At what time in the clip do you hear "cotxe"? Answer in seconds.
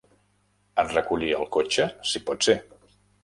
1.57-1.87